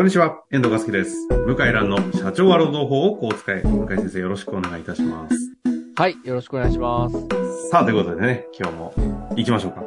[0.00, 1.28] こんにちは、遠藤和樹です。
[1.28, 3.60] 向井蘭の社長は労働法をこう使え。
[3.62, 5.36] 向井先生よろしくお願いいたします。
[5.94, 7.68] はい、よろしくお願いします。
[7.68, 8.94] さあ、ということでね、今日も
[9.36, 9.84] 行きましょうか。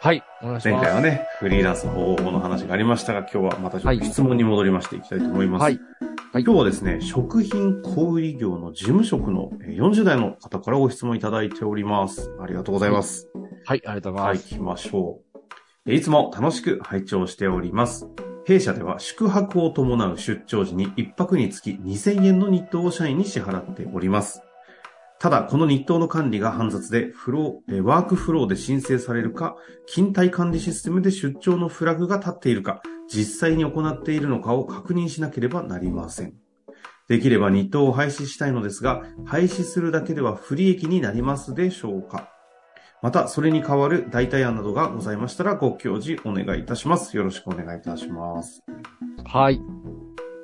[0.00, 0.82] はい、お願いします。
[0.82, 5.62] 前回はね、フリーランス方法の話がありましたが、今日はまたちょっと質問に戻りましていきたいと思います。
[5.62, 5.78] はい。
[6.32, 12.36] はい今日はですね、食品小売業の事務職のえー40代の方からご質問いただいております。
[12.40, 13.28] ありがとうございます。
[13.66, 14.54] はい、ありがとうござはいい、ます。
[14.54, 15.38] 行きましょう。
[15.86, 18.08] えーいつも楽しく拝聴しております。
[18.46, 24.42] 弊社では宿泊を伴う出張時に1泊につき2000円の日当を社員に支払っております。
[25.18, 36.34] ただ、この日当の管理が煩雑で、フロー、ワークフローで申請されるか、勤怠管理システムで出張のフラグが立っているか、実際に行っているのかを確認しなければなりません。
[37.08, 42.28] できれば日当を廃止したいのですが、廃止するだけでは不利益になりますでしょうか？
[43.04, 47.14] また、それに代わる代替案などがございましたら、ご教示お願いいたします。
[47.18, 48.64] よろしくお願いいたします。
[49.26, 49.60] はい。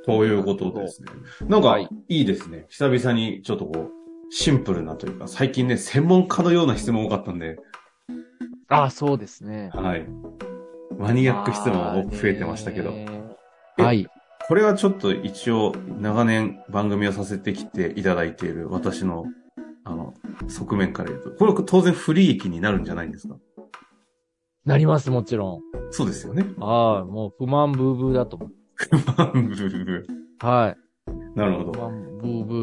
[0.04, 1.08] ということですね。
[1.48, 2.66] なんかはい、いいですね。
[2.68, 3.90] 久々にちょっとこう、
[4.28, 7.56] シンプルなというか、最近ね、専門家のような質問多かったんで、
[8.68, 9.70] あ、そうですね。
[9.72, 10.06] はい。
[10.98, 12.92] マニアック質問が多く増えてましたけど
[13.78, 14.06] はい。
[14.46, 19.24] これはちょっと一応、長年番組をさせてきていただいている私の、
[19.84, 20.12] あの、
[20.48, 23.36] 側面から言うと、これは当然不利益になるんじゃないんですか？
[24.64, 25.60] なります、もちろん。
[25.90, 26.44] そうですよね。
[26.60, 28.50] ああ、もう不満ブーブーだと思う。
[30.38, 30.76] はい。
[31.34, 31.72] なるほど。
[31.72, 32.54] 不満ブーブ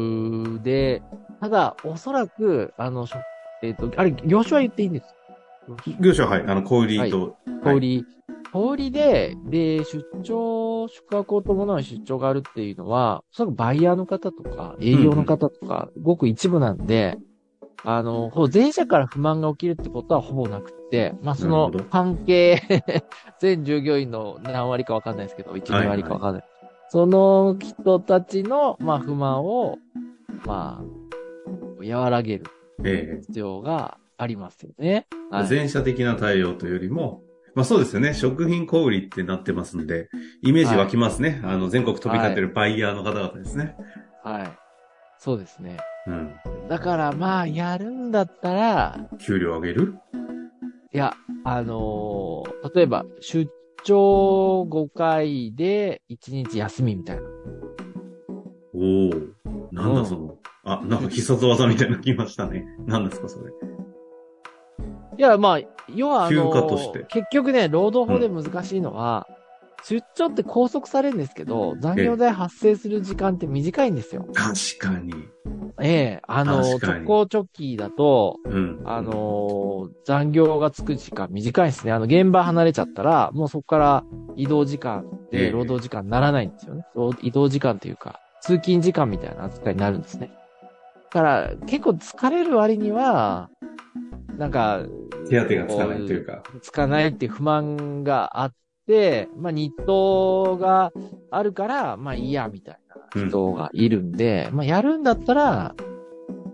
[0.58, 1.02] ーで、
[1.40, 3.06] ただ、おそらく、あの、
[3.62, 5.14] えっ、と、あれ、業種は言っていいんです
[6.00, 8.06] 業者は、はい、あの、小売りと、小売り。
[8.52, 17.18] 小売りで、で、出張、宿泊を伴う出張があるっていうのは、おそらくバイヤーの方とか、営業の方とか、ごく一部なんで、
[17.84, 22.60] あの、ほぼ全社から不満が起きるってことはほぼなくて、まあ、その関係、
[23.38, 26.44] 全従業員の何割かわかんないですけど、1、2割かわかんない。
[26.88, 29.78] その人たちの、まあ、不満を、
[30.46, 30.98] まあ、
[31.80, 32.44] 和らげる
[32.84, 35.06] え必要がありますよね。
[35.32, 35.46] えはい。
[35.46, 37.22] 全社的な対応というよりも、
[37.54, 38.14] まあそうですよね。
[38.14, 40.08] 食品小売りってなってますんで、
[40.42, 41.40] イメージ湧きますね。
[41.44, 43.74] あの、全国飛び交ってるバイヤーの方々ですね。
[44.22, 44.58] はい。
[45.18, 45.76] そうですね。
[46.08, 46.68] うん。
[46.68, 49.94] だからまあ、やるんだったら、給料上げる？
[50.92, 51.14] いや、
[51.44, 53.50] あのー例えば、出
[53.84, 57.22] 張5回で1日休みみたいな。
[58.74, 59.10] おお
[59.72, 62.64] なんうんだその、あ、なんか必殺技みたいなの来ましたね。
[62.86, 63.52] 何ですかそれ？
[65.18, 65.60] いや、まあ、
[65.94, 69.26] 要はあのー休暇として結局ね、労働法で難しいのは、
[69.84, 74.26] 出張って拘束されるんですけど、残業代発生する時間って短いんですよ。
[74.34, 75.14] 確かに。
[75.80, 78.82] ええあの直行直帰だと、うん。
[78.84, 81.92] あのー残業がつく時間短いですね。
[81.92, 84.04] あの、現場離れちゃったら、もうそこから
[84.36, 86.84] 移動時間ええで労働時間にならないんですよね。
[87.22, 90.32] 移動時間というか、通勤時間みたいな扱いになるんですね。
[90.94, 93.50] だから、結構疲れる割には、
[94.36, 94.80] なんか、
[95.28, 96.42] 手当がつかないというか。
[96.62, 98.56] つかないっていう不満があって、
[99.36, 100.92] まあ、日当が
[101.30, 102.78] あるから、まあいいや、みたい
[103.14, 105.74] な人がいるんで、まあやるんだったら、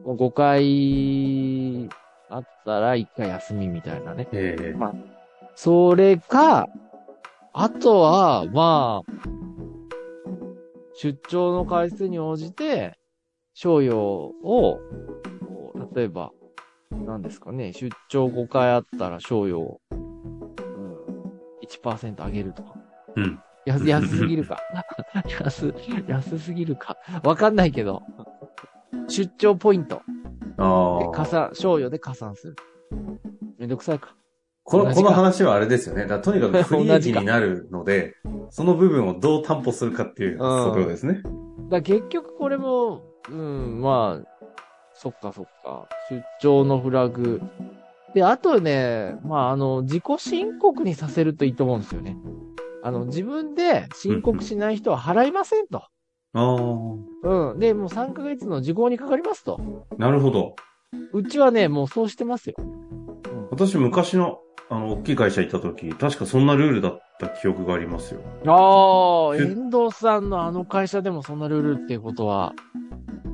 [0.05, 1.89] もう5回
[2.29, 4.29] あったら1回休みみたいなね。
[4.33, 4.95] ええまあ、
[5.55, 6.69] それか、
[7.53, 9.13] あとは、まあ、
[10.95, 12.99] 出張の回数に応じて、
[13.55, 13.97] 賞与
[14.43, 14.81] を、
[15.95, 16.33] 例えば、
[16.91, 20.14] 何ですかね、出張5回あったら賞与を、うん、
[21.67, 22.75] 1%上げるとか。
[23.17, 23.41] うん。
[23.67, 24.59] 安、安すぎるか。
[25.41, 25.75] 安、
[26.07, 26.97] 安すぎるか。
[27.23, 28.03] わかんないけど。
[29.09, 30.03] 出張ポイント
[30.59, 30.99] ああ。
[31.01, 32.57] で加算、賞与で加算する。
[33.59, 34.15] めんどくさいか。
[34.65, 36.07] この、この話はあれですよね。
[36.07, 38.15] だとにかく不利益になるので、
[38.51, 41.23] その部分をどう担保するかっていう、うんそういうことですね。
[41.71, 44.29] だ結局これも、うん、まあ、
[44.95, 45.87] そっかそっか。
[46.11, 47.43] 出張のフラグ。
[48.15, 52.17] で、あとね、まあ、あの、自己申告にさせるといいと思うんですよね。
[52.83, 55.85] あの、自分で申告しない人は払いませんと。
[56.35, 56.57] あ
[57.23, 57.59] うん。
[57.59, 59.59] で、もう3ヶ月の時効にかかりますと。
[59.91, 59.95] あ。
[59.97, 60.55] なるほど。
[61.13, 62.57] うちはね、もうそうしてますよ。
[63.51, 64.39] 私昔の、
[64.69, 68.21] あの、大きい会社行った時、確かそんなルールだった記憶がありますよ。
[68.47, 72.53] ああ、え遠藤さんのあの会社でもそんなルールっていうことは、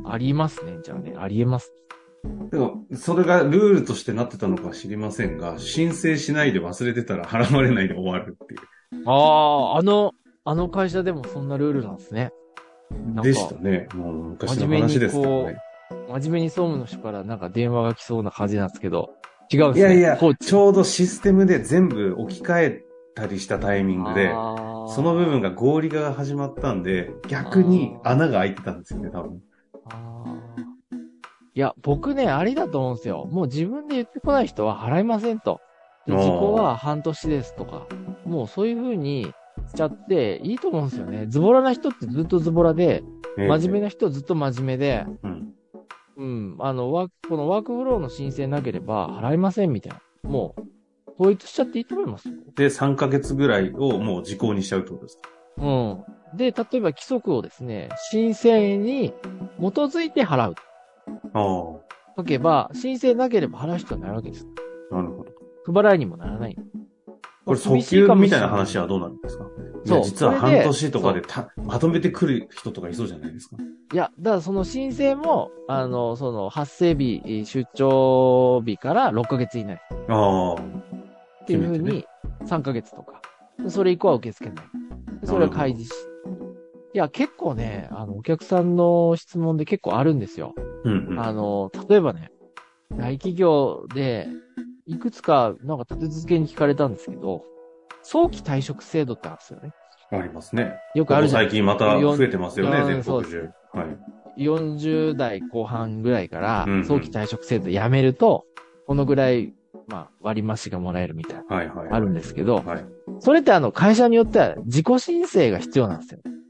[0.05, 0.79] ありますね。
[0.83, 1.73] じゃあね、ありえます。
[2.51, 8.57] でも、それがルールとしてなってたのか知りませんが、申請しないで忘れてたら払われないで終わるってい
[9.07, 10.13] ああ、あの、
[10.45, 12.33] あの会社でもそんなルールなんですね。
[13.23, 13.89] でしたね。
[13.95, 15.57] もう昔の話ですけどね。
[16.09, 19.11] 真面目に総務の人からなんか電話が来そうな感じなんですけど、
[19.53, 19.99] 違うんですね。
[19.99, 22.85] いやいや、ちょうどシステムで全部置き換え
[23.15, 29.41] たりしたタイミングで、その部分が合理化が始まったんで、逆に穴が開いてたんですよね、多分。
[29.91, 30.70] あー
[31.61, 33.29] いや、僕ね、ありだと思うんですよ。
[33.31, 35.61] もう自分で言ってこない人は払いませんと。
[36.07, 37.87] であー時効は半年ですとか。
[38.25, 39.31] もうそういう風に
[39.69, 41.27] しちゃっていいと思うんですよね。
[41.29, 43.03] ズボラな人ってずっとズボラで、
[43.37, 43.85] 真面目な。
[43.85, 45.55] な人はずっと真面目で、うん。
[46.17, 49.93] うん、あの、ワーク、このワークフローの申請なければ払いませんみたい
[50.25, 50.31] な。
[50.31, 50.63] もう、
[51.19, 52.37] 統一しちゃっていいと思いますよ。
[52.57, 55.29] で、3ヶ月ぐらいをもう時効にしちゃうってことですか？
[55.59, 56.05] うん。
[56.39, 59.13] で、例えば規則をですね、申請に
[59.59, 60.55] 基づいて払う。
[61.33, 61.81] あ
[62.17, 64.47] とけば、申請なければ払う必要ないわけです。
[64.93, 65.31] あ、なるほど。
[65.65, 66.57] 不払いにもならない。
[67.45, 69.45] これ、厳訴求みたいな話はどうなるんですか？
[69.87, 73.57] そう実は半年とかでたまとめてくる人とかいそうじゃないですか？
[73.93, 80.63] いや、だからその申請も、あの、その発生日、えー出張日から6ヶ月以内ああ。
[81.43, 82.05] っていうふうに
[82.45, 83.21] 3ヶ月とか。
[83.59, 84.65] でそれ以降は受け付けない。
[85.23, 85.93] でそれは開示し。
[86.93, 90.55] いや、結構ね、あの、お客さんの質問で結構あるんですよ。
[90.85, 91.21] うんうん。
[91.21, 92.31] あの、例えばね、
[92.93, 94.29] 大企業で、
[94.87, 97.45] いくつか、なんか立て続けに聞かれたんですけど、
[98.03, 99.73] 早期退職制度ってあるんですよね。
[100.11, 100.75] ありますね。
[100.95, 101.51] よくあるじゃん最。
[101.51, 103.51] 近また増えてますよね、うん全国中。
[103.73, 103.85] は
[104.37, 104.43] い。
[104.43, 108.45] 40代後半ぐらいから早期退職制度やめると、
[108.87, 109.55] このぐらい、
[109.87, 111.89] まあ、割増がもらえるみたいな、はいはい。
[111.91, 112.85] あるんですけど、はい。
[113.21, 116.21] それってあの、会社によっては自己申請が必要なんですよ。
[116.25, 116.41] うん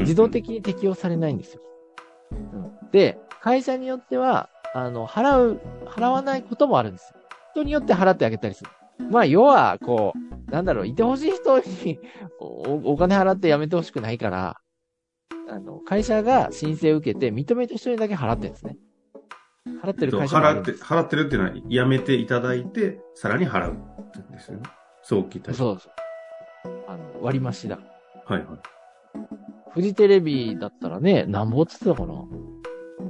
[0.00, 1.62] 自動的に適用されないんですよ。
[2.32, 7.20] うんで、会社によっては、あの、払う、払わないこともあるんですよ。
[7.52, 8.70] 人によって払ってあげたりする。
[9.10, 11.98] まあ、要は、こう、なんだろう、いてほしい人に
[12.40, 14.56] おお金払ってやめてほしくないから、
[15.50, 18.78] あの、会社が申請を受けて認めた人にだけ払ってるんですね。
[19.82, 24.62] 払ってる会社払って、払ってるっていうのは、やめていただいて、さらに払うんですよね。
[25.02, 25.56] 早期退職。
[25.56, 26.84] そうそう。
[26.88, 27.78] あの、割増だ。
[28.24, 28.58] はいはい。
[29.70, 32.24] フジテレビだったらね、なんぼっつってたかな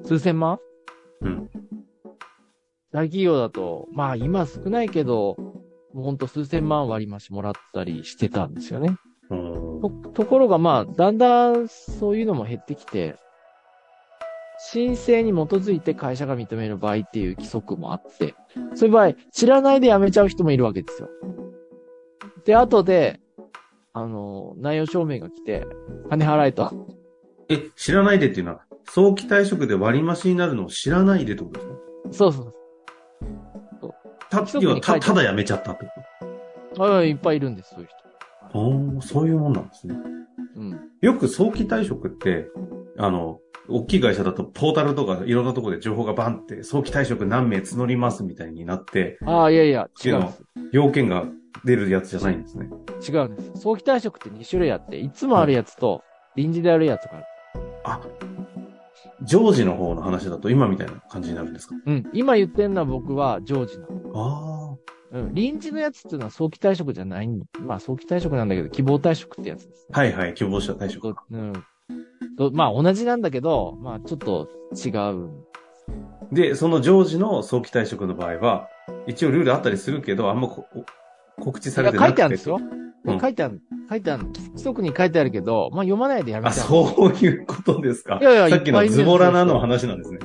[0.04, 0.58] 数千万？
[1.22, 1.50] うん。
[2.92, 5.36] 大企業だと、まあ今少ないけど、
[5.92, 8.96] もうほんと数千万割増しもらったりしてたんですよね。
[9.30, 13.16] うーんと、ところがまあ、だんだんそういうのも減ってきて、
[14.70, 18.34] 申請に基づいて会社が認める場合っていう規則もあって、
[18.74, 21.08] そういう場合、知らないで辞めちゃう人もいるわけですよ。
[22.44, 23.20] で、後で、
[23.92, 25.66] あの、内容証明が来て、
[26.08, 26.70] 金払えと。
[27.48, 31.75] え、知らないでっていうのは、早期退職で割増になるのを知らないでってことですか
[32.12, 32.54] そうそう
[34.34, 35.90] た、規則要はた、ただやめちゃったってこ
[36.76, 36.88] そう。
[36.88, 37.96] ああ、いっぱいいるんです、そういう人。
[38.52, 39.94] とああ、そういうもんなんですね。
[40.56, 40.81] うん。
[41.00, 42.48] よく早期退職って、
[42.98, 50.28] あの、大きい会社だとポータルとかいろんなところで情報がバンって、早期退職何名募りますみたいになって、ああ、いやいや、違う。
[50.72, 51.25] 要件が
[51.64, 52.69] 出るやつじゃないんですね。
[53.06, 53.52] 違うんです。
[53.54, 56.02] 早期退職って2種類あって、いつもあるやつと、
[56.37, 57.25] 臨時であるやつがある。
[57.84, 58.00] あ、
[59.25, 61.75] 常時の方の話だと今みたいな感じになるんですか？
[61.87, 62.11] うん。
[62.12, 64.79] 今言ってんのは僕は常時なの。
[65.12, 65.35] あうん。
[65.35, 69.99] 臨時のやつっていうのは早期退職じゃないんまあ早期退職なんだけど、希望退職ってやつです、あ。
[70.00, 71.15] はいはい、希望者退職。
[71.15, 71.53] とうん。
[72.37, 75.31] とまあ同じなんだけど、まあちょっと違う。
[76.32, 78.69] で、その常時の早期退職の場合は、
[79.06, 80.67] 一応ルールあったりするけど、あんまこ
[81.41, 82.09] 告知されてなくて。
[82.09, 82.59] 書いてあるんですよ。
[83.05, 84.25] うん書いてある、書いてある。
[84.25, 86.66] 規則に書いてあるけど、まあ読まないでやめあ、ちゃう。
[86.66, 88.18] そういうことですか。
[88.20, 90.18] いやいやさっきのズボラなの話なんですね。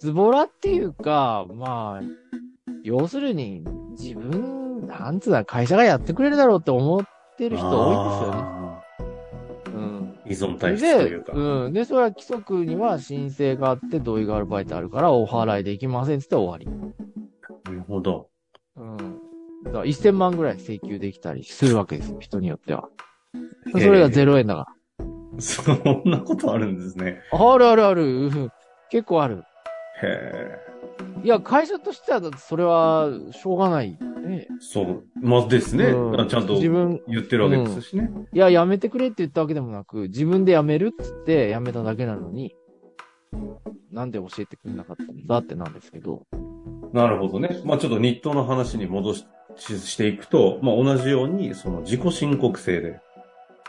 [0.00, 2.06] ズボラっていうか、まあ、
[2.82, 7.04] 要するに、自分、なんつうの、会社がやってくれるだろうって思っ
[7.38, 8.40] てる人多いですよね。
[8.40, 8.82] あ
[9.66, 10.16] うん。
[10.26, 11.32] ー依存体質とで、いうか。
[11.34, 11.72] うん。
[11.72, 16.72] で、それは規則には申請があって同意がある場合ってあるから、お払いできませんって言って終わ
[17.64, 18.28] なるほど。
[18.76, 18.82] り。
[18.82, 19.11] うん。
[19.64, 22.88] だから1000万ぐらい請求できたりするわけですよ、人によっては。
[23.72, 24.66] それが0円だか
[25.38, 27.20] そんなことあるんですね。
[27.32, 27.52] ら。
[27.52, 28.26] あるあるある。
[28.26, 28.50] うん
[28.90, 29.42] 結構ある。
[30.02, 30.72] へえ。
[31.24, 33.96] いや、会社としては、それは、しょうがない。
[34.26, 34.48] ね。
[34.60, 35.04] そう。
[35.20, 35.86] まあですね。
[35.86, 38.10] うんちゃんと自分、言ってるわけですしね。
[38.34, 42.54] いや、やめてくれって言ったわけでもなく、自分で辞めるっつって辞めただけなのに、
[43.90, 46.26] なんで教えてくれなかったんだってなんですけど。
[46.92, 47.60] なるほどね。
[47.64, 53.00] まあちょっと日当の話に戻ししていくと、まあ同じように、その自己申告制で。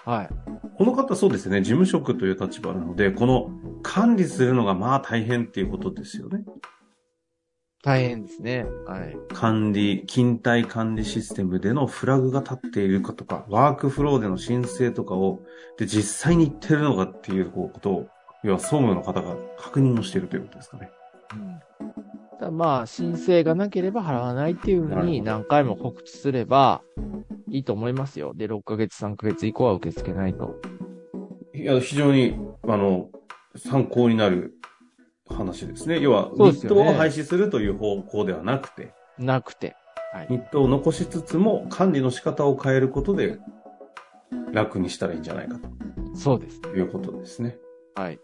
[0.06, 0.30] はい。
[0.78, 3.50] この方そうですね、事務職という立場なので、この
[3.82, 6.44] 管理するのがまあ大変っていうことですよね。
[7.84, 8.66] 大変ですね。
[8.88, 9.16] はい。
[9.34, 15.42] 管理、勤怠管理システムでのフラグが立っているかとか、ワークフローでの申請とかを、
[15.78, 18.08] で、実際に言ってるのかっていうことを、
[18.44, 20.92] 要は総務の方が確認をしているということですかね。
[22.44, 26.82] ただまあ、申請がなければ払わないっていうふうに何回も告知すれば、
[27.50, 28.34] いいと思いますよ。
[28.36, 30.60] で、6ヶ月、3ヶ月以降は受け付けないと。
[31.54, 33.08] いや、非常に、あの、
[33.56, 34.56] 参考になる
[35.30, 36.02] 話ですね。
[36.02, 39.78] 要は、日そうですよね当を廃止するという方向ではなくて、なくて。
[40.28, 43.40] 日当を残しつつも管理の仕方を変えることで
[44.52, 45.58] 楽にしたらいいんじゃないか
[46.14, 46.62] そうです。
[46.62, 47.58] ということですね。
[47.96, 48.20] はい。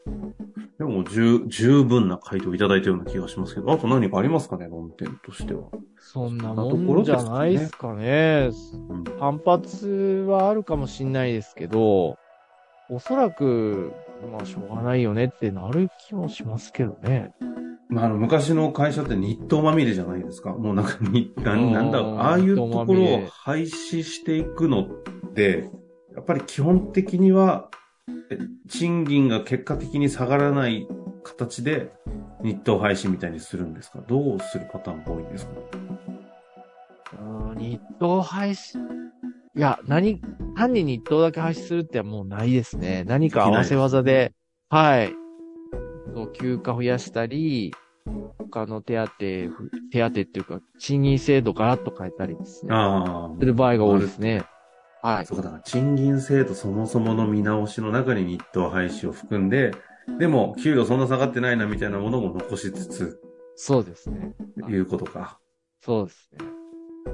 [0.78, 5.70] でも十、十分な回答をいただいたような気がしますけど、あと何かありますかね、論点としては。
[6.00, 8.50] そんなもんじゃないですかね。
[8.90, 12.18] うん反発はあるかもしんないですけど、
[12.90, 13.92] おそらく、
[14.32, 17.34] まあ、しょうがないよねってなる気もしますけどね。
[17.90, 20.52] まあ、あの、昔の会社って日当まみれじゃないですか。
[20.52, 25.70] もうなんかに、なうんなんだ、ああいうところを廃止していくのって、
[26.16, 27.79] やっぱり基本的には、え
[28.68, 30.88] 賃金が結果的に下がらない
[31.24, 31.92] 形で
[32.44, 34.00] 日当廃止みたいにするんですか？
[34.08, 35.52] どうするパターンが多いんですか？
[37.22, 38.78] うん日当廃止。
[39.56, 40.22] いや、何、
[40.56, 43.04] 単に日当だけ廃止するってもうないですね。
[43.08, 44.34] 何か合わせ技で、
[44.70, 45.14] はい。
[46.34, 47.74] 休暇増やしたり、
[48.38, 49.50] 他の手当、手
[50.00, 52.72] 当っていうか、賃金制度ガラッと変えたりですね。
[52.74, 54.44] あする場合が多いですね。
[55.02, 55.26] はあ、い。
[55.26, 59.72] そうか、だから賃金制度そもそもの見直しの中に日当廃止を含んで、
[60.18, 63.22] でも、給料そんな下がってないなみたいなものも残しつつ、
[63.56, 64.34] そうですね。
[64.70, 65.40] いうことか。
[65.82, 66.60] そうですね。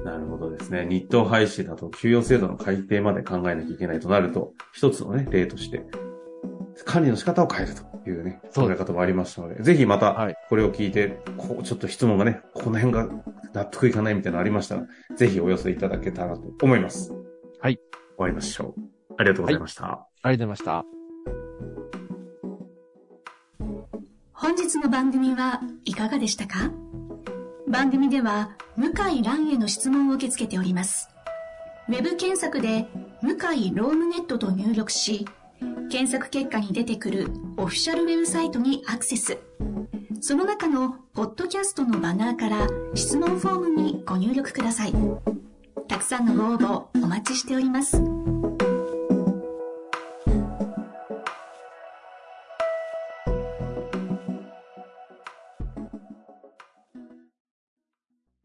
[0.04, 0.86] なるほどですね。
[0.88, 5.84] 日当廃止だと給与制度の改定まで考えなきゃいけないとなると、一つのね、例として、
[6.84, 13.08] 管理の仕方を変えるというね、そう考え方もありましたので、ぜひまたはい、これを聞いて、こう、ちょっと質問がね、この辺が
[13.54, 17.12] 納得いかないみたいなのありましたら、ぜひお寄せいただけたらと思います。
[17.66, 17.78] はい。
[17.78, 17.82] 終
[18.18, 18.80] わりましょう。
[19.18, 19.84] ありがとうございました。
[19.86, 20.84] ありがとうございました。
[24.32, 26.70] 本日の番組はいかがでしたか？
[27.66, 31.08] 番組では向井蘭への質問を受け付けております。
[31.88, 32.86] ウェブ検索で
[33.20, 35.26] 向井ロームネットと入力し、
[35.90, 39.38] 検索結果に出てくるオフィシャルウェブサイトにアクセス。
[40.20, 44.92] その中のポッドキャストのバナーから質問フォームにご入力ください。
[45.88, 47.96] たくさんのご応募お待ちしております。